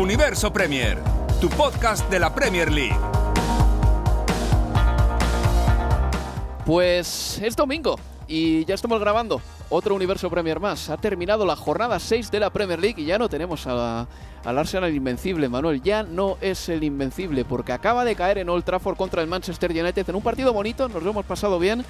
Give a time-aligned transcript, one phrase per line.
[0.00, 0.96] Universo Premier,
[1.42, 2.96] tu podcast de la Premier League.
[6.64, 10.88] Pues es domingo y ya estamos grabando otro Universo Premier más.
[10.88, 14.06] Ha terminado la jornada 6 de la Premier League y ya no tenemos a,
[14.42, 15.82] al Arsenal invencible, Manuel.
[15.82, 19.70] Ya no es el invencible porque acaba de caer en Old Trafford contra el Manchester
[19.70, 21.84] United en un partido bonito, nos lo hemos pasado bien.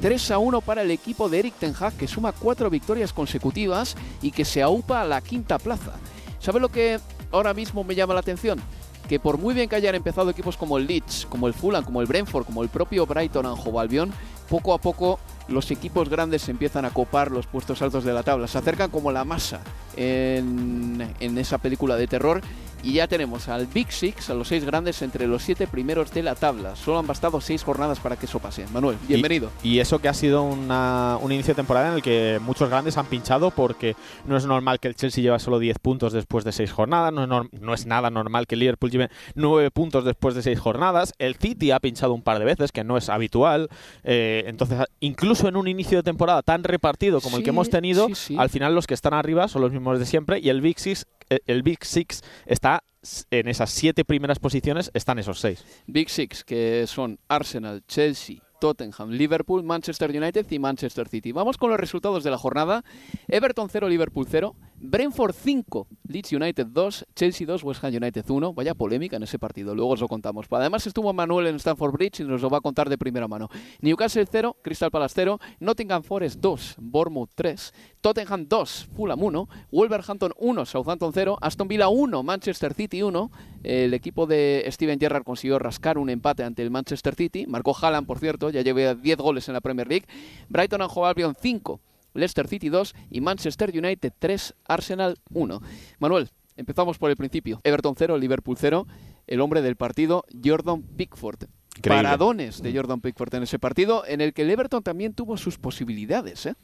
[0.00, 3.94] 3 a 1 para el equipo de Eric Ten Hag que suma cuatro victorias consecutivas
[4.22, 5.92] y que se aupa a la quinta plaza.
[6.40, 6.98] ¿Sabe lo que
[7.32, 8.60] ahora mismo me llama la atención?
[9.08, 12.00] Que por muy bien que hayan empezado equipos como el Leeds, como el Fulham, como
[12.00, 14.12] el Brentford, como el propio Brighton Anjo Albion,
[14.48, 18.46] poco a poco los equipos grandes empiezan a copar los puestos altos de la tabla.
[18.46, 19.60] Se acercan como la masa
[19.96, 22.42] en, en esa película de terror
[22.82, 26.22] y ya tenemos al Big Six, a los seis grandes, entre los siete primeros de
[26.22, 26.76] la tabla.
[26.76, 28.66] Solo han bastado seis jornadas para que eso pase.
[28.72, 29.50] Manuel, bienvenido.
[29.62, 32.68] Y, y eso que ha sido una, un inicio de temporada en el que muchos
[32.68, 33.94] grandes han pinchado porque
[34.26, 37.22] no es normal que el Chelsea lleve solo 10 puntos después de seis jornadas, no
[37.42, 41.12] es, no es nada normal que el Liverpool lleve 9 puntos después de seis jornadas,
[41.18, 43.68] el City ha pinchado un par de veces, que no es habitual,
[44.04, 48.08] eh, entonces incluso en un inicio de temporada tan repartido como el que hemos tenido,
[48.08, 48.36] sí, sí.
[48.38, 51.06] al final los que están arriba son los mismos de siempre y el Big Six,
[51.46, 52.84] el Big Six está
[53.30, 55.64] en esas siete primeras posiciones, están esos seis.
[55.86, 61.32] Big Six, que son Arsenal, Chelsea, Tottenham, Liverpool, Manchester United y Manchester City.
[61.32, 62.84] Vamos con los resultados de la jornada.
[63.26, 64.54] Everton 0, Liverpool 0,
[64.84, 68.52] Brentford 5, Leeds United 2, Chelsea 2, West Ham United 1.
[68.52, 70.46] Vaya polémica en ese partido, luego os lo contamos.
[70.50, 73.48] Además estuvo Manuel en Stamford Bridge y nos lo va a contar de primera mano.
[73.80, 80.32] Newcastle 0, Crystal Palace 0, Nottingham Forest 2, Bournemouth 3, Tottenham 2, Fulham 1, Wolverhampton
[80.36, 83.30] 1, Southampton 0, Aston Villa 1, Manchester City 1.
[83.62, 87.46] El equipo de Steven Gerrard consiguió rascar un empate ante el Manchester City.
[87.46, 90.06] Marcó Haaland, por cierto, ya lleva 10 goles en la Premier League.
[90.48, 91.80] Brighton and Hove Albion 5,
[92.14, 95.60] Leicester City 2 y Manchester United 3, Arsenal 1.
[95.98, 97.60] Manuel, empezamos por el principio.
[97.64, 98.86] Everton 0, Liverpool 0.
[99.26, 101.44] El hombre del partido, Jordan Pickford.
[101.76, 102.02] Increíble.
[102.02, 105.58] Paradones de Jordan Pickford en ese partido, en el que el Everton también tuvo sus
[105.58, 106.46] posibilidades.
[106.46, 106.54] ¿eh?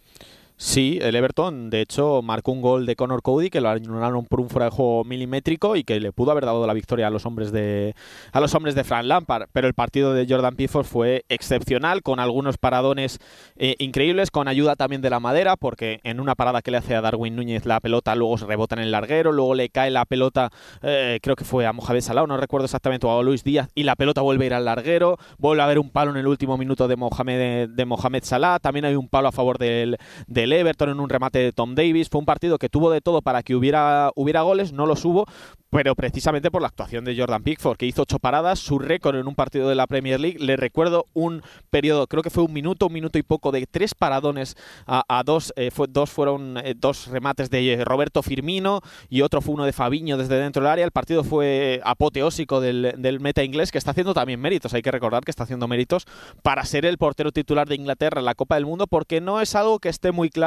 [0.60, 4.40] Sí, el Everton, de hecho, marcó un gol de Conor Cody que lo anularon por
[4.40, 7.26] un fuera de juego milimétrico y que le pudo haber dado la victoria a los
[7.26, 7.94] hombres de
[8.32, 9.46] a los hombres de Frank Lampard.
[9.52, 13.20] Pero el partido de Jordan Pickford fue excepcional, con algunos paradones
[13.54, 16.96] eh, increíbles, con ayuda también de la madera, porque en una parada que le hace
[16.96, 20.06] a Darwin Núñez la pelota luego se rebota en el larguero, luego le cae la
[20.06, 20.50] pelota,
[20.82, 23.84] eh, creo que fue a Mohamed Salah, no recuerdo exactamente, o a Luis Díaz, y
[23.84, 26.58] la pelota vuelve a ir al larguero, vuelve a haber un palo en el último
[26.58, 30.90] minuto de Mohamed, de Mohamed Salah, también hay un palo a favor del, del Everton
[30.90, 32.08] en un remate de Tom Davis.
[32.08, 35.26] Fue un partido que tuvo de todo para que hubiera, hubiera goles, no los hubo,
[35.70, 39.26] pero precisamente por la actuación de Jordan Pickford, que hizo ocho paradas, su récord en
[39.26, 40.38] un partido de la Premier League.
[40.38, 43.94] Le recuerdo un periodo, creo que fue un minuto, un minuto y poco, de tres
[43.94, 44.56] paradones
[44.86, 45.52] a, a dos.
[45.56, 48.80] eh, fue, dos fueron eh, dos remates de eh, Roberto Firmino
[49.10, 50.84] y otro fue uno de Fabiño desde dentro del área.
[50.84, 54.72] El partido fue apoteósico del, del meta inglés, que está haciendo también méritos.
[54.72, 56.06] Hay que recordar que está haciendo méritos
[56.42, 59.54] para ser el portero titular de Inglaterra en la Copa del Mundo, porque no es
[59.54, 60.37] algo que esté muy claro,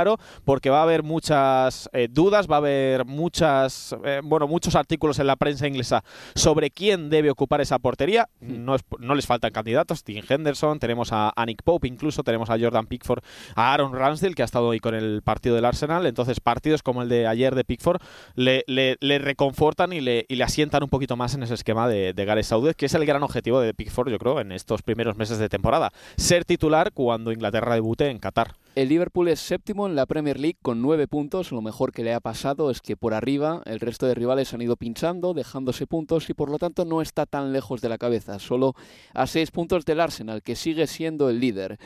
[0.45, 5.19] porque va a haber muchas eh, dudas, va a haber muchas, eh, bueno, muchos artículos
[5.19, 6.03] en la prensa inglesa
[6.35, 8.27] sobre quién debe ocupar esa portería.
[8.39, 10.03] No, es- no les faltan candidatos.
[10.03, 13.23] Tim Henderson, tenemos a, a Nick Pope, incluso tenemos a Jordan Pickford,
[13.55, 16.05] a Aaron Ramsdale, que ha estado hoy con el partido del Arsenal.
[16.05, 18.01] Entonces, partidos como el de ayer de Pickford
[18.35, 21.88] le, le- le reconfortan y le, y le asientan un poquito más en ese esquema
[21.88, 24.81] de, de Gareth Southgate, que es el gran objetivo de Pickford, yo creo, en estos
[24.81, 25.91] primeros meses de temporada.
[26.17, 28.53] Ser titular cuando Inglaterra debute en Qatar.
[28.73, 31.51] El Liverpool es séptimo en la Premier League con nueve puntos.
[31.51, 34.62] Lo mejor que le ha pasado es que por arriba el resto de rivales han
[34.62, 38.39] ido pinchando, dejándose puntos y por lo tanto no está tan lejos de la cabeza,
[38.39, 38.73] solo
[39.13, 41.79] a seis puntos del Arsenal, que sigue siendo el líder.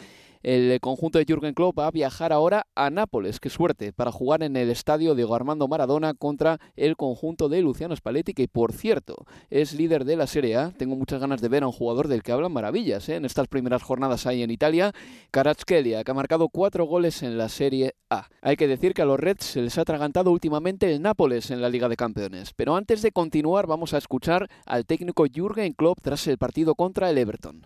[0.46, 4.44] El conjunto de Jürgen Klopp va a viajar ahora a Nápoles, qué suerte, para jugar
[4.44, 9.26] en el estadio Diego Armando Maradona contra el conjunto de Luciano Spalletti, que por cierto
[9.50, 10.70] es líder de la Serie A.
[10.70, 13.16] Tengo muchas ganas de ver a un jugador del que hablan maravillas ¿eh?
[13.16, 14.94] en estas primeras jornadas ahí en Italia,
[15.32, 18.30] Karatskelia, que ha marcado cuatro goles en la Serie A.
[18.44, 21.60] Hay que decir que a los Reds se les ha atragantado últimamente el Nápoles en
[21.60, 22.54] la Liga de Campeones.
[22.56, 27.10] Pero antes de continuar, vamos a escuchar al técnico Jürgen Klopp tras el partido contra
[27.10, 27.66] el Everton.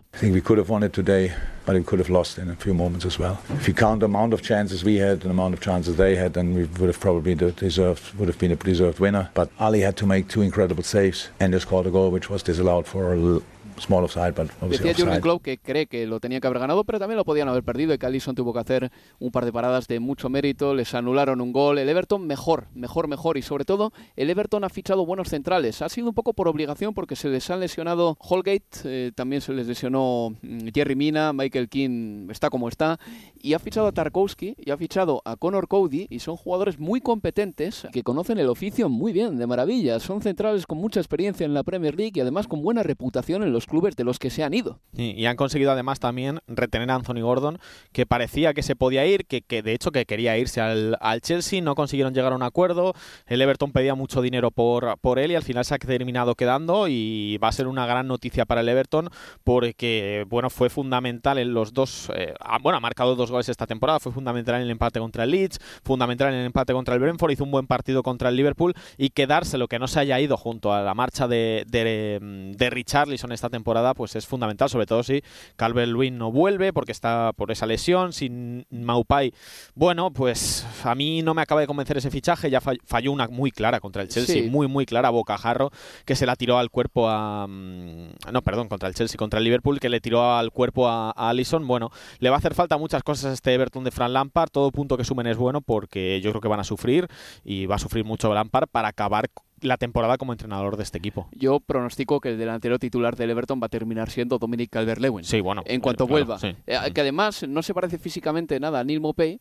[2.69, 3.42] few moments as well.
[3.50, 6.16] If you count the amount of chances we had and the amount of chances they
[6.16, 9.30] had, then we would have probably deserved, would have been a deserved winner.
[9.34, 12.44] But Ali had to make two incredible saves and just scored a goal which was
[12.44, 13.42] disallowed for a
[13.80, 17.00] small offside, but Decía Jurgen Klopp que cree que lo tenía que haber ganado, pero
[17.00, 19.88] también lo podían haber perdido y que Alisson tuvo que hacer un par de paradas
[19.88, 21.78] de mucho mérito, les anularon un gol.
[21.78, 25.82] El Everton mejor, mejor, mejor y sobre todo el Everton ha fichado buenos centrales.
[25.82, 29.54] Ha sido un poco por obligación porque se les han lesionado Holgate, eh, también se
[29.54, 33.00] les lesionó mm, Jerry Mina, Michael King está como está
[33.42, 37.02] y ha fichado a Tarkowski y ha fichado a Connor Cody y son jugadores muy
[37.02, 40.00] competentes que conocen el oficio muy bien, de maravilla.
[40.00, 43.54] Son centrales con mucha experiencia en la Premier League y además con buena reputación en
[43.54, 44.80] los clubes de los que se han ido.
[44.94, 47.60] Y, han conseguido además también retener a Anthony Gordon,
[47.94, 51.22] que parecía que se podía ir, que, que de hecho que quería irse al, al,
[51.22, 52.94] Chelsea, no consiguieron llegar a un acuerdo,
[53.28, 56.88] el Everton pedía mucho dinero por, por él y al final se ha terminado quedando
[56.88, 59.10] y va a ser una gran noticia para el Everton
[59.44, 64.00] porque bueno fue fundamental en los dos, eh, bueno ha marcado dos goles esta temporada,
[64.00, 67.32] fue fundamental en el empate contra el Leeds, fundamental en el empate contra el Brentford,
[67.32, 70.74] hizo un buen partido contra el Liverpool y quedárselo que no se haya ido junto
[70.74, 72.20] a la marcha de, de,
[72.58, 75.24] de Richarlison esta temporada pues es fundamental, sobre todo si
[75.58, 79.34] Calvert-Lewin no vuelve porque está por esa lesión, sin Maupai,
[79.76, 83.52] bueno, pues a mí no me acaba de convencer ese fichaje, ya falló una muy
[83.52, 85.72] clara contra el Chelsea, muy muy clara, bocajarro,
[86.06, 89.44] que se la tiró al cuerpo a mm, no, perdón, contra el Chelsea, contra el
[89.44, 92.78] Liverpool, que le tiró al cuerpo a, a Allison, bueno, le va a hacer falta
[92.78, 96.22] muchas cosas a este Everton de Fran Lampard, todo punto que sumen es bueno porque
[96.22, 97.08] yo creo que van a sufrir
[97.44, 99.30] y va a sufrir mucho Lampard para acabar
[99.62, 101.28] la temporada como entrenador de este equipo.
[101.32, 105.24] Yo pronostico que el delantero titular del Everton va a terminar siendo Dominic Calvert-Lewin.
[105.24, 105.64] Sí, bueno.
[105.66, 106.40] En cuanto vuelva.
[106.42, 109.40] Eh, que además no se parece físicamente nada a Neil Mopey,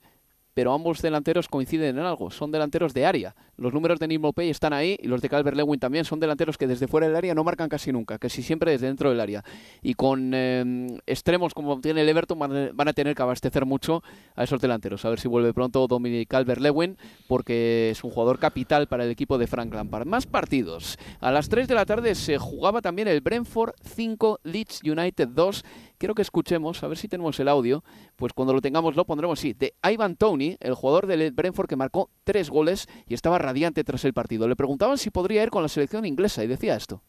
[0.58, 3.36] pero ambos delanteros coinciden en algo, son delanteros de área.
[3.56, 6.58] Los números de Nimo Pay están ahí y los de Calvert Lewin también son delanteros
[6.58, 9.44] que desde fuera del área no marcan casi nunca, casi siempre desde dentro del área.
[9.82, 14.02] Y con em, extremos como tiene el Everton van, a tener que abastecer mucho
[14.34, 15.04] a esos delanteros.
[15.04, 16.96] A ver si vuelve pronto Dominic Calvert Lewin,
[17.28, 20.08] porque es un jugador capital para el equipo de Frank Lampard.
[20.08, 20.98] Más partidos.
[21.20, 25.64] A las 3 de la tarde se jugaba también el Brentford 5, Leeds United 2
[25.98, 27.84] quiero que escuchemos, a ver si tenemos el audio,
[28.16, 31.76] pues cuando lo tengamos lo pondremos, sí, de Ivan Tony, el jugador del Brentford que
[31.76, 34.48] marcó tres goles y estaba radiante tras el partido.
[34.48, 37.02] Le preguntaban si podría ir con la selección inglesa y decía esto.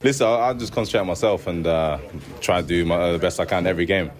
[0.00, 1.98] Listen, I'll just concentrate on myself and uh,
[2.40, 4.10] try to do my, the best I can every game.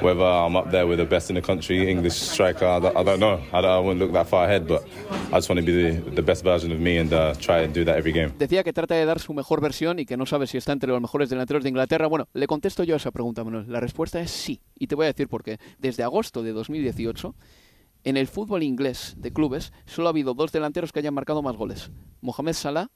[0.00, 3.02] Whether I'm up there with the best in the country, English striker, I don't, I
[3.02, 3.40] don't know.
[3.52, 4.84] I, don't, I wouldn't look that far ahead, but
[5.32, 7.74] I just want to be the, the best version of me and uh, try and
[7.74, 8.32] do that every game.
[8.38, 10.90] Decía que trata de dar su mejor versión y que no sabe si está entre
[10.90, 12.06] los mejores delanteros de Inglaterra.
[12.06, 13.64] Bueno, le contesto yo a esa pregunta, Manuel.
[13.68, 14.60] La respuesta es sí.
[14.74, 15.58] Y te voy a decir por qué.
[15.78, 17.34] Desde agosto de 2018,
[18.04, 21.56] en el fútbol inglés de clubes, solo ha habido dos delanteros que hayan marcado más
[21.56, 21.90] goles.
[22.20, 22.88] Mohamed Salah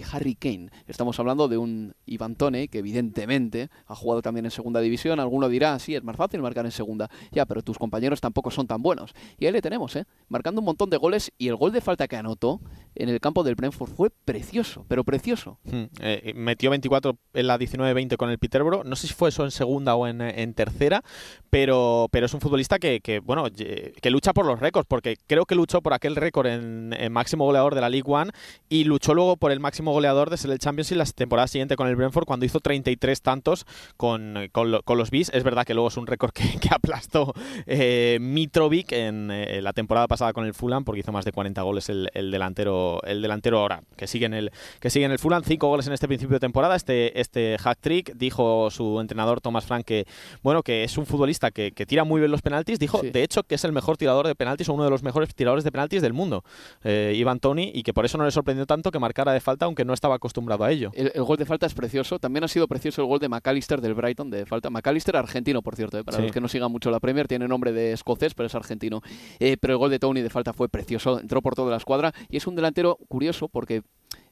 [0.00, 0.70] y Harry Kane.
[0.86, 5.20] Estamos hablando de un Ivan Tone que evidentemente ha jugado también en segunda división.
[5.20, 7.10] Alguno dirá, sí, es más fácil marcar en segunda.
[7.30, 9.14] Ya, pero tus compañeros tampoco son tan buenos.
[9.38, 10.06] Y ahí le tenemos, ¿eh?
[10.28, 12.60] Marcando un montón de goles y el gol de falta que anotó
[12.94, 15.58] en el campo del Brentford fue precioso, pero precioso.
[15.64, 18.84] Hmm, eh, metió 24 en la 19-20 con el Peterborough.
[18.84, 21.02] No sé si fue eso en segunda o en, tercera,
[21.48, 25.54] pero, pero es un futbolista que, bueno, que lucha por los récords, porque creo que
[25.54, 28.32] luchó por aquel récord en, en máximo goleador de la League One
[28.68, 31.88] y luchó luego por el máximo goleador de el Champions y la temporada siguiente con
[31.88, 33.66] el Brentford cuando hizo 33 tantos
[33.96, 35.30] con, con, los Bees.
[35.34, 37.32] Es verdad que luego es un récord que, aplastó
[37.66, 41.62] eh, Mitrovic en eh, la temporada pasada con el Fulham porque hizo más de 40
[41.62, 45.42] goles el, delantero el delantero ahora que sigue en el que sigue en el Fulham
[45.44, 49.64] 5 goles en este principio de temporada este este hack trick dijo su entrenador Thomas
[49.64, 50.06] Frank que
[50.42, 53.54] bueno que es un futbolista que, tira muy bien los penaltis dijo de hecho que
[53.54, 56.12] es el mejor tirador de penaltis o uno de los mejores tiradores de penaltis del
[56.12, 56.44] mundo
[56.84, 59.66] eh, Ivan Tony y que por eso no le sorprendió tanto que marcara de falta
[59.66, 60.90] aunque no estaba acostumbrado a ello.
[60.94, 62.18] El, gol de falta es precioso.
[62.18, 64.70] También ha sido precioso el gol de McAllister del Brighton de falta.
[64.70, 67.72] McAllister argentino, por cierto, eh, para los que no sigan mucho la Premier, tiene nombre
[67.72, 69.02] de escocés, pero es argentino.
[69.38, 72.12] Eh, pero el gol de Tony de falta fue precioso, entró por toda la escuadra
[72.28, 72.69] y es un delantero
[73.08, 73.82] curioso porque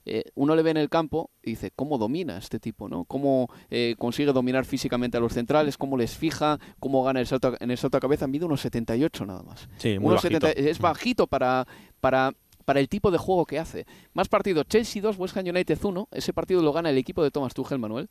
[0.05, 2.89] eh, uno le ve en el campo y dice, ¿cómo domina este tipo?
[2.89, 3.05] ¿no?
[3.05, 5.77] ¿Cómo eh, consigue dominar físicamente a los centrales?
[5.77, 6.59] ¿Cómo les fija?
[6.81, 8.27] ¿Cómo gana el salto, en el salto a cabeza?
[8.27, 9.69] Mide unos 78 nada más.
[9.77, 10.47] Sí, muy Unos bajito.
[10.47, 11.67] 70 es bajito para,
[12.01, 12.33] para,
[12.65, 13.87] para el tipo de juego que hace.
[14.15, 16.09] Más partido, Chelsea 2, West Ham United 1.
[16.13, 18.09] Ese partido lo gana el equipo de Thomas Tuchel, Manuel.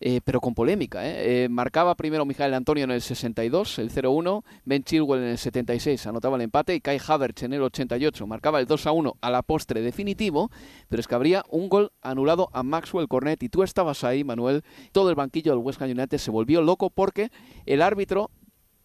[0.00, 1.06] Eh, pero con polémica.
[1.06, 1.44] ¿eh?
[1.44, 6.06] Eh, marcaba primero Mijael Antonio en el 62, el 0-1, Ben Chilwell en el 76
[6.06, 9.80] anotaba el empate y Kai Havertz en el 88 marcaba el 2-1 a la postre
[9.82, 10.50] definitivo,
[10.88, 14.62] pero es que habría un gol anulado a Maxwell Cornet y tú estabas ahí, Manuel.
[14.92, 17.30] Todo el banquillo del West Ham United se volvió loco porque
[17.66, 18.30] el árbitro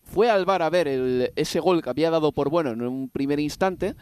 [0.04, 3.10] fue al bar a ver el- ese gol que había dado por bueno en un
[3.10, 3.96] primer instante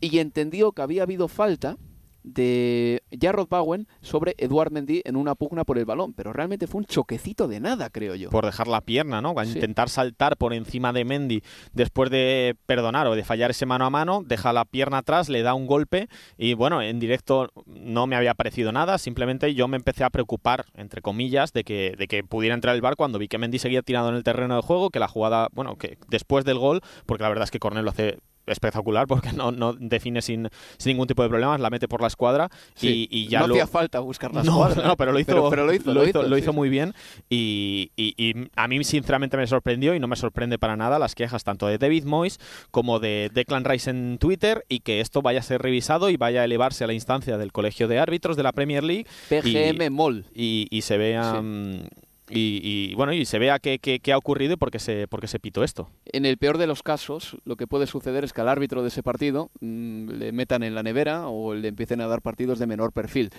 [0.00, 1.76] y entendió que había habido falta
[2.24, 6.80] de Jarrod Bowen sobre Eduard Mendy en una pugna por el balón, pero realmente fue
[6.80, 8.30] un choquecito de nada, creo yo.
[8.30, 9.34] por dejar la pierna, ¿no?
[9.36, 9.52] A Sí.
[9.54, 13.90] intentar saltar por encima de Mendy después de perdonar o de fallar ese mano a
[13.90, 18.16] mano, deja la pierna atrás, le da un golpe y bueno, en directo no me
[18.16, 22.22] había parecido nada, simplemente yo me empecé a preocupar, entre comillas, de que, de que
[22.24, 24.90] pudiera entrar el bar cuando vi que Mendy seguía tirado en el terreno de juego,
[24.90, 27.90] que la jugada, bueno, que después del gol, porque la verdad es que Cornel lo
[27.90, 32.00] hace espectacular porque no, no define sin, sin ningún tipo de problemas, la mete por
[32.00, 34.96] la escuadra Sí, y, y ya no lo, hacía falta buscar la no, escuadra, no,
[34.96, 36.56] pero lo hizo, pero, pero lo hizo, lo hizo, lo sí, hizo sí.
[36.56, 36.94] muy bien
[37.30, 41.14] y, y- y a mí sinceramente me sorprendió y no me sorprende para nada las
[41.14, 42.38] quejas tanto de David Moyes
[42.70, 46.42] como de Declan Rice en Twitter y que esto vaya a ser revisado y vaya
[46.42, 50.24] a elevarse a la instancia del Colegio de Árbitros de la Premier League PGM Mol.
[50.34, 51.86] y, y se vea Sí.
[52.30, 55.06] Y, y, bueno y se vea qué, qué- qué ha ocurrido y por qué se,
[55.08, 55.90] por qué se pitó esto.
[56.06, 58.88] En el peor de los casos, lo que puede suceder es que al árbitro de
[58.88, 62.66] ese partido mm, le metan en la nevera o le empiecen a dar partidos de
[62.66, 63.30] menor perfil.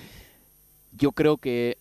[0.96, 1.78] Yo creo que,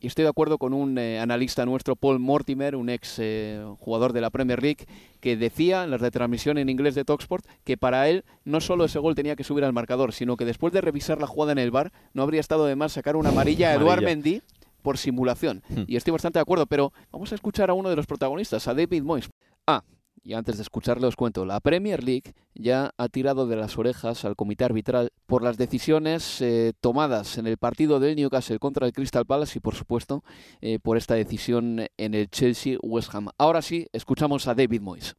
[0.00, 4.12] y estoy de acuerdo con un eh, analista nuestro, Paul Mortimer, un ex eh, jugador
[4.12, 4.86] de la Premier League,
[5.20, 8.98] que decía en la retransmisión en inglés de Talksport que para él no solo ese
[8.98, 11.70] gol tenía que subir al marcador, sino que después de revisar la jugada en el
[11.70, 14.02] bar no habría estado de más sacar una amarilla a Eduard.
[14.04, 14.42] Mendy
[14.82, 15.62] por simulación.
[15.68, 15.84] Hmm.
[15.86, 18.74] Y estoy bastante de acuerdo, pero vamos a escuchar a uno de los protagonistas, a
[18.74, 19.28] David Moyes.
[19.66, 19.82] Ah,
[20.22, 24.24] y antes de escucharle os cuento, la Premier League ya ha tirado de las orejas
[24.24, 28.92] al comité arbitral por las decisiones eh, tomadas en el partido del Newcastle contra el
[28.92, 30.22] Crystal Palace y por supuesto
[30.60, 33.28] eh, por esta decisión en el Chelsea West Ham.
[33.38, 35.16] Ahora sí, escuchamos a David Moyes.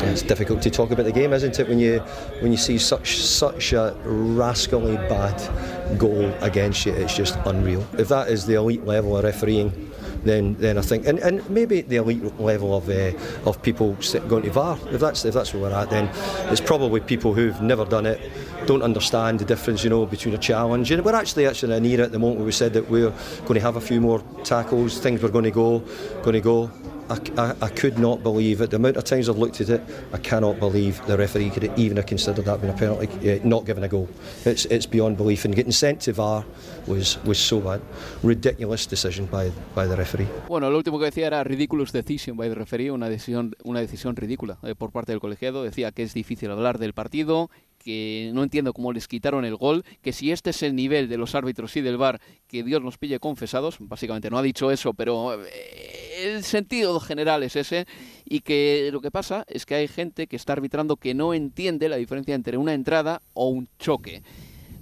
[0.00, 1.68] It's difficult to talk about the game, isn't it?
[1.68, 1.98] When you
[2.40, 7.86] when you see such such a rascally bad goal against you, it's just unreal.
[7.98, 9.90] If that is the elite level of refereeing,
[10.24, 13.12] then then I think, and, and maybe the elite level of uh,
[13.44, 13.96] of people
[14.28, 14.78] going to VAR.
[14.90, 16.08] If that's if that's where we're at, then
[16.50, 18.20] it's probably people who've never done it,
[18.66, 20.90] don't understand the difference, you know, between a challenge.
[20.90, 23.12] And we're actually actually in an era at the moment where we said that we're
[23.46, 25.80] going to have a few more tackles, things were going to go,
[26.22, 26.70] going to go.
[27.10, 28.70] I, I, could not believe it.
[28.70, 31.96] The amount of times I've looked at it, I cannot believe the referee could even
[31.96, 34.08] have considered that being a penalty, uh, not giving a goal.
[34.44, 35.44] It's, it's beyond belief.
[35.44, 36.44] And getting sent to VAR
[36.86, 37.80] was, was so bad.
[38.22, 40.28] Ridiculous decision by, by the referee.
[40.48, 44.14] Bueno, lo último que decía era ridiculous decision by the referee, una decisión, una decisión
[44.16, 45.62] ridícula eh, por parte del colegiado.
[45.62, 49.84] Decía que es difícil hablar del partido, que no entiendo cómo les quitaron el gol,
[50.02, 52.98] que si este es el nivel de los árbitros y del VAR, que Dios nos
[52.98, 53.76] pille confesados.
[53.80, 57.86] Básicamente no ha dicho eso, pero eh, el sentido general es ese.
[58.24, 61.88] Y que lo que pasa es que hay gente que está arbitrando que no entiende
[61.88, 64.22] la diferencia entre una entrada o un choque.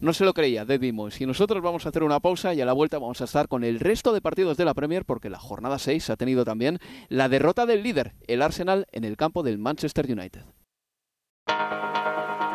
[0.01, 1.21] No se lo creía David Moyes.
[1.21, 3.65] Y nosotros vamos a hacer una pausa y a la vuelta vamos a estar con
[3.65, 7.29] el resto de partidos de la Premier porque la jornada 6 ha tenido también la
[7.29, 10.43] derrota del líder, el Arsenal, en el campo del Manchester United.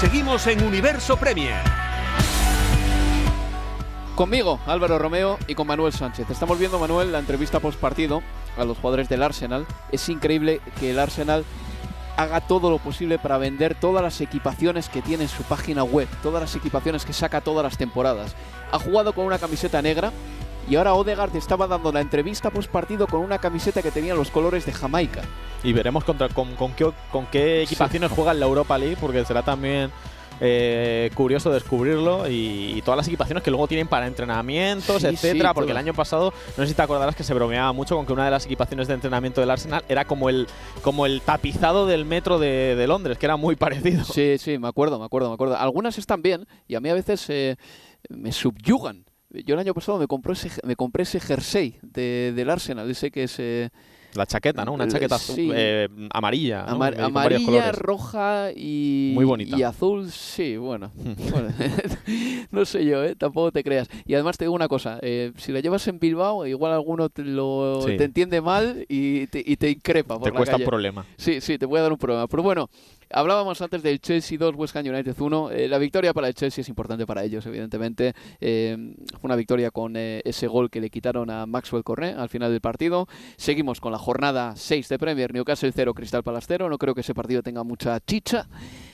[0.00, 1.62] Seguimos en Universo Premier.
[4.16, 6.30] Conmigo, Álvaro Romeo, y con Manuel Sánchez.
[6.30, 8.22] Estamos viendo, Manuel, la entrevista post partido
[8.56, 9.66] a los jugadores del Arsenal.
[9.92, 11.44] Es increíble que el Arsenal
[12.16, 16.08] haga todo lo posible para vender todas las equipaciones que tiene en su página web,
[16.22, 18.34] todas las equipaciones que saca todas las temporadas.
[18.72, 20.12] Ha jugado con una camiseta negra
[20.68, 24.30] y ahora Odegaard estaba dando la entrevista post partido con una camiseta que tenía los
[24.30, 25.22] colores de Jamaica.
[25.62, 29.24] Y veremos contra, con, con qué, con qué equipaciones juega en la Europa League, porque
[29.24, 29.90] será también
[30.40, 35.50] eh, curioso descubrirlo y, y todas las equipaciones que luego tienen para entrenamientos, Sí, etcétera,
[35.50, 38.06] sí, porque el año pasado, no sé si te acordarás que se bromeaba mucho con
[38.06, 40.46] que una de las equipaciones de entrenamiento del Arsenal era como el,
[40.82, 44.04] como el tapizado del metro de, de Londres, que era muy parecido.
[44.04, 45.58] Sí, sí, me acuerdo, me acuerdo, me acuerdo.
[45.58, 47.56] Algunas están bien y a mí a veces eh,
[48.08, 49.04] me subyugan.
[49.32, 53.10] Yo el año pasado me compré ese, me compré ese jersey de- del Arsenal, ese
[53.12, 53.70] que es eh,
[54.14, 54.72] La chaqueta, ¿no?
[54.72, 55.50] Una chaqueta azul- sí.
[55.54, 56.64] eh, amarilla.
[56.64, 56.72] ¿no?
[56.72, 59.56] amar- amarilla, roja y, Muy bonita.
[59.56, 60.10] y azul.
[60.10, 60.90] Sí, bueno.
[61.30, 61.48] bueno,
[62.50, 63.14] no sé yo, ¿eh?
[63.14, 63.88] tampoco te creas.
[64.04, 67.22] Y además te digo una cosa, eh, si la llevas en Bilbao, igual alguno te,
[67.22, 67.96] lo, Sí.
[67.96, 70.14] te entiende mal y te, y te increpa.
[70.16, 71.06] Por Te la cuesta un problema.
[71.16, 72.26] Sí, sí, te voy a dar un problema.
[72.26, 72.68] Pero bueno,
[73.12, 75.50] hablábamos antes del Chelsea 2, West Ham United 1.
[75.50, 78.14] Eh, la victoria para el Chelsea es importante para ellos, evidentemente.
[78.40, 82.28] Eh, fue una victoria con eh, ese gol que le quitaron a Maxwell Cornet al
[82.28, 83.08] final del partido.
[83.36, 86.68] Seguimos con la jornada 6 de Premier, Newcastle 0, Crystal Palace 0.
[86.68, 88.48] No creo que ese partido tenga mucha chicha.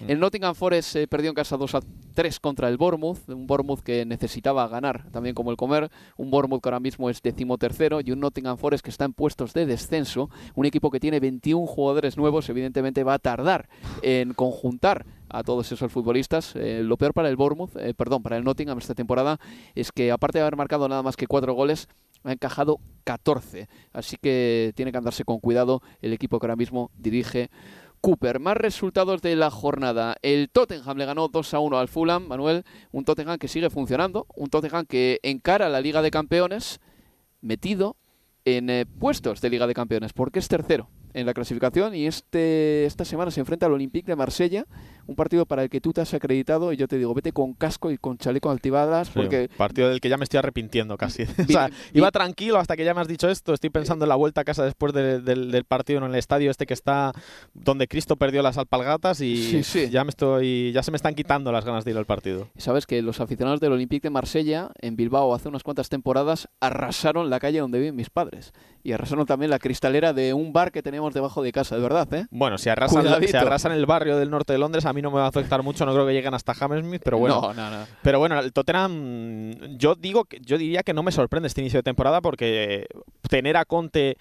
[0.06, 1.80] El Nottingham Forest eh, perdió en casa 2 a
[2.14, 5.90] 3 contra el Bournemouth, un Bournemouth que necesitaba ganar, también como el comer.
[6.16, 9.52] Un Bournemouth que ahora mismo es decimotercero y un Nottingham Forest que está en puestos
[9.52, 10.30] de descenso.
[10.54, 13.68] Un equipo que tiene 21 jugadores nuevos, evidentemente va a tardar
[14.06, 16.54] en conjuntar a todos esos futbolistas.
[16.54, 19.40] Eh, lo peor para el Bournemouth, eh, perdón, para el Nottingham esta temporada
[19.74, 21.88] es que aparte de haber marcado nada más que cuatro goles,
[22.22, 23.68] ha encajado 14.
[23.92, 27.50] Así que tiene que andarse con cuidado el equipo que ahora mismo dirige
[28.00, 28.38] Cooper.
[28.38, 30.14] Más resultados de la jornada.
[30.22, 32.62] El Tottenham le ganó 2 a 1 al Fulham, Manuel.
[32.92, 34.26] Un Tottenham que sigue funcionando.
[34.36, 36.80] Un Tottenham que encara la Liga de Campeones
[37.40, 37.96] metido
[38.44, 42.84] en eh, puestos de Liga de Campeones, porque es tercero en la clasificación y este
[42.86, 44.66] esta semana se enfrenta al Olympique de Marsella,
[45.06, 47.54] un partido para el que tú te has acreditado y yo te digo, vete con
[47.54, 51.22] casco y con chaleco altibadas Sí, porque partido del que ya me estoy arrepintiendo casi.
[51.24, 53.54] o Vi- sea, vi- iba tranquilo hasta que ya me has dicho esto.
[53.54, 56.50] Estoy pensando en la vuelta a casa después de- del- del partido en el estadio
[56.50, 57.12] este que está
[57.54, 59.88] donde Cristo perdió las alpalgatas y Sí, sí.
[59.90, 62.48] ya me estoy ya se me están quitando las ganas de ir al partido.
[62.56, 67.30] sabes que los aficionados del Olympique de Marsella en Bilbao hace unas cuantas temporadas arrasaron
[67.30, 68.52] la calle donde viven mis padres
[68.82, 70.82] y arrasaron también la cristalera de un bar que
[71.14, 72.26] debajo de casa, de verdad, ¿eh?
[72.30, 73.30] Bueno, si arrasan, Cuidadito.
[73.30, 75.62] si arrasan el barrio del norte de Londres, a mí no me va a afectar
[75.62, 75.84] mucho.
[75.86, 77.40] No creo que lleguen hasta Hammersmith, pero bueno.
[77.40, 77.86] No, no, no.
[78.02, 81.84] Pero bueno, el Tottenham, yo digo yo diría que no me sorprende este inicio de
[81.84, 82.86] temporada porque
[83.28, 84.16] tener a Conte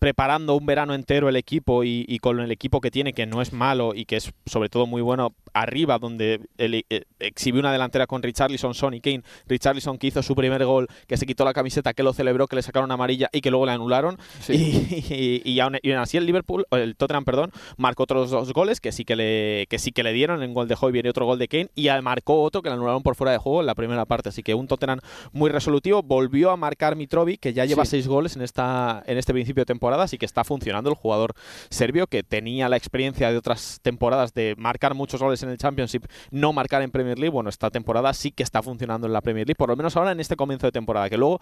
[0.00, 3.40] preparando un verano entero el equipo y, y con el equipo que tiene, que no
[3.42, 7.70] es malo y que es sobre todo muy bueno arriba, donde él eh, exhibió una
[7.72, 9.22] delantera con Richarlison, Son y Kane.
[9.46, 12.56] Richarlison que hizo su primer gol, que se quitó la camiseta, que lo celebró, que
[12.56, 14.18] le sacaron amarilla y que luego le anularon.
[14.40, 14.88] Sí.
[15.10, 18.52] Y, y- y aún, y aún así el Liverpool, el Tottenham, perdón, marcó otros dos
[18.52, 21.08] goles que sí que le, que sí que le dieron, en gol de Hoybier y
[21.10, 23.66] otro gol de Kane, y marcó otro que le anularon por fuera de juego en
[23.66, 24.28] la primera parte.
[24.30, 25.00] Así que un Tottenham
[25.32, 26.02] muy resolutivo.
[26.02, 27.90] Volvió a marcar Mitrovic, que ya lleva Sí.
[27.92, 31.32] seis goles en esta en este principio de temporada, así que está funcionando el jugador
[31.70, 36.04] serbio que tenía la experiencia de otras temporadas de marcar muchos goles en el Championship,
[36.30, 37.32] no marcar en Premier League.
[37.32, 40.12] Bueno, esta temporada sí que está funcionando en la Premier League, por lo menos ahora
[40.12, 41.40] en este comienzo de temporada, que luego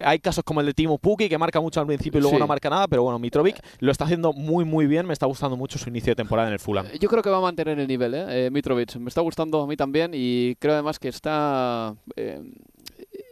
[0.00, 2.40] hay casos como el de Timo Pukki que marca mucho al principio y luego Sí.
[2.40, 5.56] no marca nada, pero bueno, Mitrovic lo está haciendo muy muy bien, me está gustando
[5.56, 6.86] mucho su inicio de temporada en el Fulham.
[7.00, 8.46] Yo creo que va a mantener el nivel, ¿eh?
[8.46, 8.96] Eh, Mitrovic.
[8.96, 12.40] Me está gustando a mí también y creo además que está eh,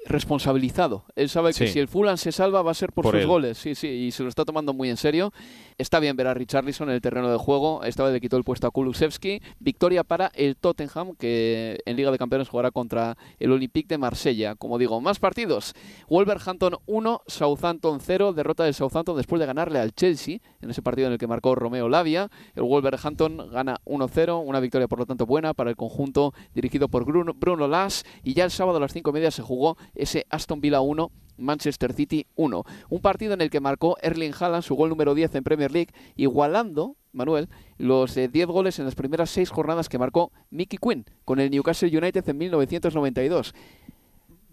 [0.06, 1.04] responsabilizado.
[1.14, 1.72] Él sabe que Sí.
[1.74, 3.26] si el Fulham se salva va a ser por, Por sus él.
[3.26, 5.32] goles, sí, sí, y se lo está tomando muy en serio.
[5.78, 7.82] Está bien ver a Richarlison en el terreno de juego.
[7.84, 9.42] Esta vez le quitó el puesto a Kulusevski.
[9.60, 14.54] Victoria para el Tottenham, que en Liga de Campeones jugará contra el Olympique de Marsella.
[14.54, 15.74] Como digo, más partidos.
[16.08, 18.32] Wolverhampton 1, Southampton 0.
[18.32, 21.54] Derrota del Southampton después de ganarle al Chelsea en ese partido en el que marcó
[21.54, 22.30] Romeo Lavia.
[22.54, 24.42] El Wolverhampton gana 1-0.
[24.44, 28.04] Una victoria, por lo tanto, buena para el conjunto dirigido por Bruno, Bruno Las.
[28.22, 31.10] Y ya el sábado a las 5 y media se jugó ese Aston Villa 1.
[31.38, 32.64] Manchester City 1.
[32.88, 35.92] Un partido en el que marcó Erling Haaland su gol número 10 en Premier League,
[36.16, 41.40] igualando, Manuel, los 10 goles en las primeras 6 jornadas que marcó Mickey Quinn con
[41.40, 43.54] el Newcastle United en 1992.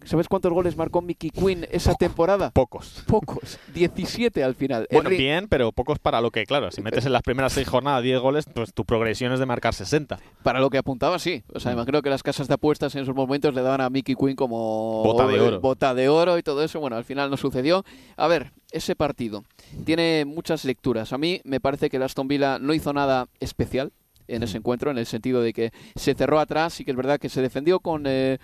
[0.06, 2.52] ¿Sabes cuántos goles marcó Mickey Quinn esa temporada?
[2.52, 3.04] Pocos.
[3.08, 3.58] Pocos.
[3.74, 4.88] 17 al final.
[4.92, 8.04] Bueno, bien, pero pocos para lo que, claro, si metes en las primeras seis jornadas
[8.04, 10.20] 10 goles, pues tu progresión es de marcar 60.
[10.44, 11.44] Para lo que apuntaba, sí.
[11.54, 11.76] O sea, mm.
[11.76, 15.04] imagino que las casas de apuestas en esos momentos le daban a Mickey Quinn como
[15.04, 15.60] bota de oro.
[15.62, 16.80] Bota de oro y todo eso.
[16.80, 17.86] Bueno, al final no sucedió.
[18.18, 19.44] A ver, ese partido
[19.86, 21.14] tiene muchas lecturas.
[21.14, 23.94] A mí me parece que el Aston Villa no hizo nada especial
[24.28, 24.62] en ese mm.
[24.62, 27.42] encuentro, en el sentido de que se cerró atrás y que es verdad que se
[27.42, 28.04] defendió con...
[28.06, 28.40] Eh,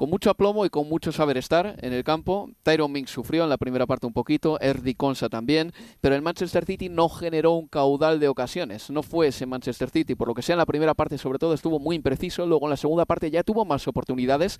[0.00, 2.48] con mucho aplomo y con mucho saber estar en el campo.
[2.62, 6.64] Tyron Mink sufrió en la primera parte un poquito, Erdi Consa también, pero el Manchester
[6.64, 8.88] City no generó un caudal de ocasiones.
[8.88, 11.52] No fue ese Manchester City, por lo que sea en la primera parte sobre todo
[11.52, 14.58] estuvo muy impreciso, luego en la segunda parte ya tuvo más oportunidades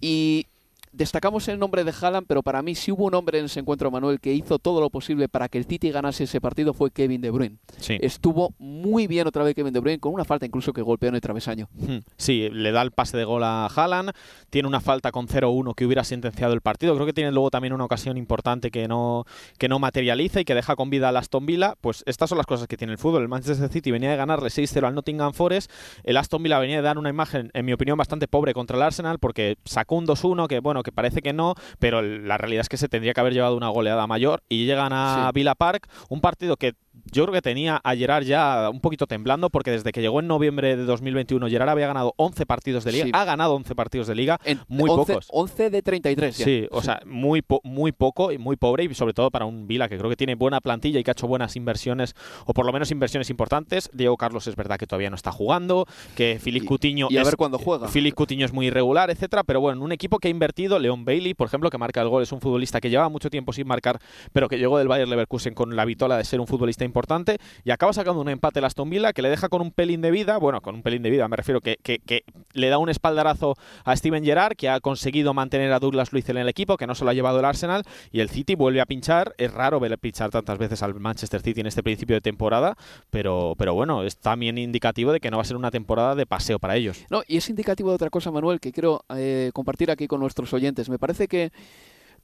[0.00, 0.46] y
[0.94, 3.90] destacamos el nombre de Haaland, pero para mí si hubo un hombre en ese encuentro,
[3.90, 7.20] Manuel, que hizo todo lo posible para que el City ganase ese partido fue Kevin
[7.20, 7.58] De Bruyne.
[7.88, 11.16] Estuvo muy bien otra vez Kevin De Bruyne, con una falta incluso que golpeó en
[11.16, 11.68] el travesaño.
[11.74, 11.98] Hmm.
[12.16, 14.12] Sí, le da el pase de gol a Haaland,
[14.50, 16.94] tiene una falta con 0-1 que hubiera sentenciado el partido.
[16.94, 19.24] Creo que tiene luego también una ocasión importante que no,
[19.58, 21.74] que no materializa y que deja con vida a Aston Villa.
[21.80, 23.22] Pues estas son las cosas que tiene el fútbol.
[23.22, 25.70] El Manchester City venía de ganarle 6-0 al Nottingham Forest.
[26.04, 28.82] El Aston Villa venía de dar una imagen, en mi opinión, bastante pobre contra el
[28.82, 32.68] Arsenal porque sacó un 2-1 que, bueno, que parece que no, pero la realidad es
[32.68, 36.20] que se tendría que haber llevado una goleada mayor y llegan a Villa Park, un
[36.20, 40.00] partido que yo creo que tenía a Gerard ya un poquito temblando porque desde que
[40.00, 43.74] llegó en noviembre de 2021 Gerard había ganado 11 partidos de liga, ha ganado 11
[43.74, 45.28] partidos de liga, muy pocos.
[45.30, 49.30] 11 de 33 Sí, o sea, muy, muy poco y muy pobre y sobre todo
[49.30, 52.14] para un Vila que creo que tiene buena plantilla y que ha hecho buenas inversiones
[52.46, 53.90] o por lo menos inversiones importantes.
[53.92, 57.36] Diego Carlos es verdad que todavía no está jugando, que Filipe Cutiño y a ver
[57.36, 57.88] cuándo juega.
[57.88, 61.34] Filipe Cutiño es muy irregular, etcétera, pero bueno, un equipo que ha invertido, Leon Bailey,
[61.34, 63.98] por ejemplo, que marca el gol, es un futbolista que lleva mucho tiempo sin marcar,
[64.32, 67.70] pero que llegó del Bayer Leverkusen con la vitola de ser un futbolista importante y
[67.70, 70.36] acaba sacando un empate el Aston Villa que le deja con un pelín de vida,
[70.36, 73.96] bueno, con un pelín de vida me refiero que, que, le da un espaldarazo a
[73.96, 77.04] Steven Gerrard que ha conseguido mantener a Douglas Luiz en el equipo, que no se
[77.04, 80.30] lo ha llevado el Arsenal y el City vuelve a pinchar, es raro ver pinchar
[80.30, 82.76] tantas veces al Manchester City en este principio de temporada,
[83.10, 86.26] pero, pero bueno, es también indicativo de que no va a ser una temporada de
[86.26, 87.04] paseo para ellos.
[87.10, 90.52] No, y es indicativo de otra cosa, Manuel, que quiero eh, compartir aquí con nuestros
[90.52, 90.88] oyentes.
[90.88, 91.52] Me parece que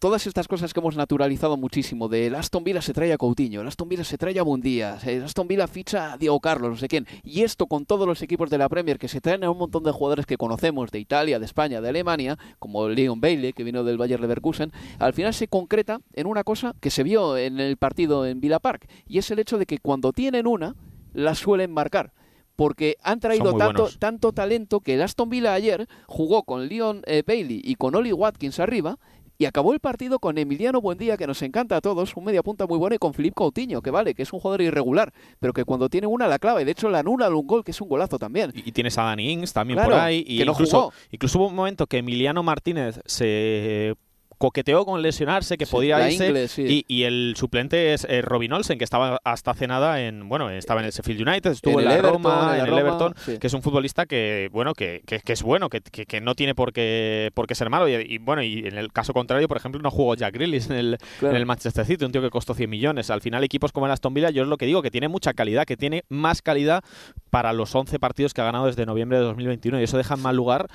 [0.00, 3.60] todas estas cosas que hemos naturalizado muchísimo, de el Aston Villa se trae a Coutinho,
[3.60, 6.76] el Aston Villa se trae a Bundía, el Aston Villa ficha a Diego Carlos, no
[6.78, 9.50] sé quién, y esto con todos los equipos de la Premier que se traen a
[9.50, 13.52] un montón de jugadores que conocemos de Italia, de España, de Alemania, como Leon Bailey,
[13.52, 17.36] que vino del Bayer Leverkusen, al final se concreta en una cosa que se vio
[17.36, 20.76] en el partido en Villa Park, y es el hecho de que cuando tienen una,
[21.12, 22.14] la suelen marcar
[22.56, 27.22] porque han traído tanto, tanto talento que el Aston Villa ayer jugó con Leon eh,
[27.26, 28.98] Bailey y con Oli Watkins arriba
[29.40, 32.66] y acabó el partido con Emiliano Buendía, que nos encanta a todos, un media punta
[32.66, 35.64] muy bueno, y con Filipe Coutinho, que vale, que es un jugador irregular, pero que
[35.64, 36.66] cuando tiene una la clave.
[36.66, 38.52] De hecho, la anula un gol, que es un golazo también.
[38.54, 40.22] Y, tienes a Dani Ings también por ahí.
[40.28, 43.96] Y incluso, incluso hubo un momento que Emiliano Martínez se
[44.40, 46.48] coqueteó con lesionarse, que podía irse.
[46.66, 50.86] y, el suplente es eh, Robin Olsen, que estaba hasta cenada en, bueno, estaba en
[50.86, 54.48] el Sheffield United, estuvo en, la Roma, en, el Everton, que es un futbolista que,
[54.50, 57.86] bueno, que, que, es bueno, que, que, no tiene por qué, por qué ser malo.
[57.86, 60.98] Y, bueno, y en el caso contrario, por ejemplo, no jugó Jack Grealish en el,
[61.20, 63.10] en el Manchester City, un tío que costó 100 millones.
[63.10, 65.34] Al final, equipos como el Aston Villa, yo es lo que digo, que tiene mucha
[65.34, 66.82] calidad, que tiene más calidad
[67.28, 70.22] para los 11 partidos que ha ganado desde noviembre de 2021 y eso deja en
[70.22, 70.68] mal lugar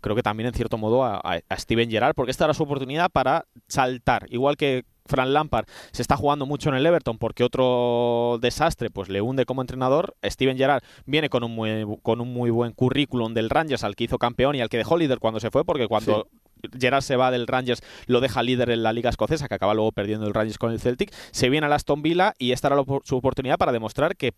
[0.00, 1.20] creo que también en cierto modo a,
[1.56, 6.16] Steven Gerrard, porque esta era su oportunidad para saltar, igual que Fran Lampard se está
[6.16, 10.14] jugando mucho en el Everton porque otro desastre pues le hunde como entrenador.
[10.24, 14.04] Steven Gerrard viene con un muy, con un muy buen currículum del Rangers al que
[14.04, 16.28] hizo campeón y al que dejó líder cuando se fue porque cuando
[16.78, 19.92] Gerrard se va del Rangers, lo deja líder en la Liga Escocesa, que acaba luego
[19.92, 21.12] perdiendo el Rangers con el Celtic.
[21.30, 24.34] Se viene al Aston Villa y esta era su oportunidad para demostrar que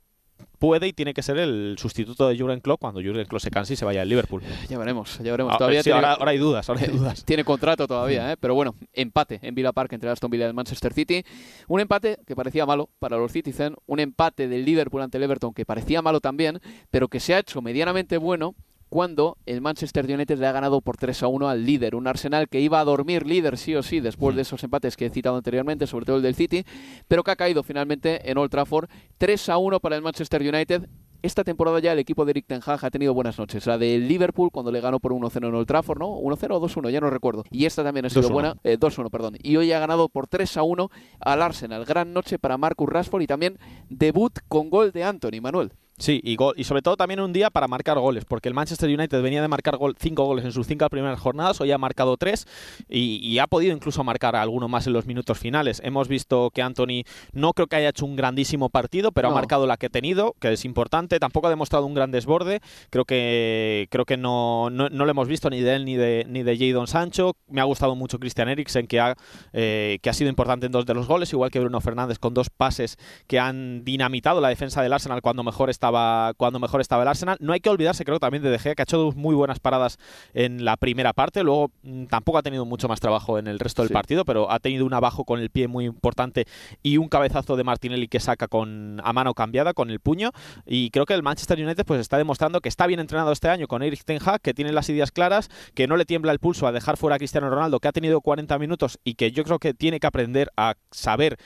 [0.59, 3.75] puede y tiene que ser el sustituto de Jurgen Klopp cuando Jurgen Klopp se canse
[3.75, 4.43] y se vaya al Liverpool.
[4.69, 5.55] Ya veremos, ya veremos.
[5.55, 7.25] Ah, todavía ahora, hay dudas, ahora hay dudas.
[7.25, 8.37] tiene contrato todavía, ¿eh?
[8.39, 11.25] pero bueno, empate en Villa Park entre Aston Villa y el Manchester City.
[11.67, 15.53] Un empate que parecía malo para los Citizen, un empate del Liverpool ante el Everton
[15.53, 18.55] que parecía malo también, pero que se ha hecho medianamente bueno
[18.91, 22.49] cuando el Manchester United le ha ganado por 3 a 1 al líder, un Arsenal
[22.49, 25.37] que iba a dormir líder sí o sí después de esos empates que he citado
[25.37, 26.65] anteriormente, sobre todo el del City,
[27.09, 30.89] pero que ha caído finalmente en Old Trafford 3 a 1 para el Manchester United
[31.23, 33.67] esta temporada ya el equipo de Eric Ten Hag ha tenido buenas noches.
[33.67, 36.17] La de Liverpool cuando le ganó por 1-0 en Old Trafford, ¿no?
[36.17, 37.45] 1-0 o 2-1, ya no recuerdo.
[37.51, 38.55] Y esta también ha sido buena.
[38.63, 39.37] 2-1, eh, perdón.
[39.43, 41.85] Y hoy ha ganado por 3-1 al Arsenal.
[41.85, 45.73] Gran noche para Marcus Rashford y también debut con gol de Anthony, Manuel.
[46.01, 49.21] Sí, y, y sobre todo también un día para marcar goles, porque el Manchester United
[49.21, 52.47] venía de marcar gol cinco goles en sus cinco primeras jornadas, hoy ha marcado tres
[52.89, 55.81] y, ha podido incluso marcar alguno más en los minutos finales.
[55.85, 59.67] Hemos visto que Anthony no creo que haya hecho un grandísimo partido, pero ha marcado
[59.67, 61.19] la que ha tenido, que es importante.
[61.19, 62.61] Tampoco ha demostrado un gran desborde.
[62.91, 66.43] Creo que creo que no, no, lo hemos visto ni de él ni de ni
[66.43, 67.37] de Jadon Sancho.
[67.49, 69.17] Me ha gustado mucho Christian Eriksen, que ha,
[69.53, 72.35] eh, que ha sido importante en dos de los goles, igual que Bruno Fernández con
[72.35, 77.03] dos pases que han dinamitado la defensa del Arsenal cuando mejor está cuando mejor estaba
[77.03, 77.37] el Arsenal.
[77.41, 79.61] No hay que olvidarse, creo, también de De Gea, que ha hecho dos muy buenas
[79.61, 79.99] paradas
[80.35, 81.43] en la primera parte.
[81.43, 84.59] Luego mm, tampoco ha tenido mucho más trabajo en el resto del partido, pero ha
[84.59, 86.47] tenido un abajo con el pie muy importante
[86.83, 90.31] y un cabezazo de Martinelli que saca con a mano cambiada con el puño.
[90.67, 93.67] Y creo que el Manchester United pues está demostrando que está bien entrenado este año
[93.67, 96.67] con Eric Ten Hag, que tiene las ideas claras, que no le tiembla el pulso
[96.67, 99.59] a dejar fuera a Cristiano Ronaldo, que ha tenido 40 minutos y que yo creo
[99.59, 101.37] que tiene que aprender a saber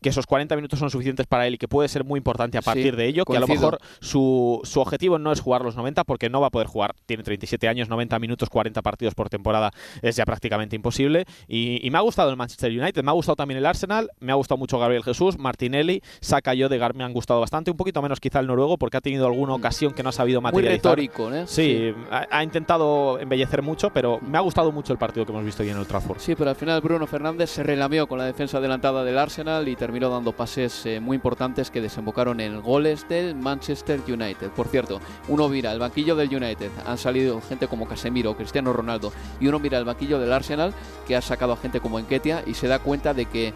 [0.00, 2.62] que esos 40 minutos son suficientes para él y que puede ser muy importante a
[2.62, 6.04] partir de ello, que a lo mejor su, su, objetivo no es jugar los 90
[6.04, 9.72] porque no va a poder jugar, tiene 37 años, 90 minutos, 40 partidos por temporada
[10.02, 13.56] es ya prácticamente imposible y, me ha gustado el Manchester United, me ha gustado también
[13.56, 17.40] el Arsenal, me ha gustado mucho Gabriel Jesús, Martinelli, Saka y Odegaard me han gustado
[17.40, 19.56] bastante, un poquito menos quizá el noruego porque ha tenido alguna mm.
[19.56, 20.96] ocasión que no ha sabido materializar.
[20.96, 21.44] Muy retórico, ¿eh?
[21.46, 25.62] Sí, Ha, intentado embellecer mucho, pero me ha gustado mucho el partido que hemos visto
[25.62, 26.18] hoy en el Trafford.
[26.18, 29.76] Sí, pero al final Bruno Fernández se relamió con la defensa adelantada del Arsenal y
[29.88, 34.48] terminó dando pases eh, muy importantes que desembocaron en goles del Manchester United.
[34.50, 39.14] Por cierto, uno mira el banquillo del United, han salido gente como Casemiro, Cristiano Ronaldo,
[39.40, 40.74] y uno mira el banquillo del Arsenal,
[41.06, 43.54] que ha sacado a gente como Enketia, y se da cuenta de que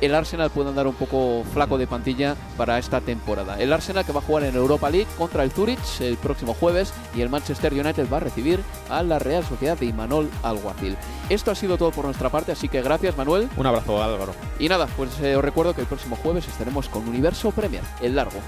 [0.00, 3.58] el Arsenal puede andar un poco flaco de pantilla para esta temporada.
[3.60, 6.92] El Arsenal que va a jugar en Europa League contra el Zurich el próximo jueves
[7.14, 10.96] y el Manchester United va a recibir a la Real Sociedad de Imanol Alguacil.
[11.28, 13.48] Esto ha sido todo por nuestra parte, así que gracias Manuel.
[13.56, 14.34] Un abrazo Álvaro.
[14.58, 18.16] Y nada, pues eh, os recuerdo que el próximo jueves estaremos con Universo Premier, el
[18.16, 18.38] largo.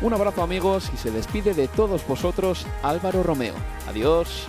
[0.00, 3.54] Un abrazo amigos y se despide de todos vosotros Álvaro Romeo.
[3.88, 4.48] Adiós.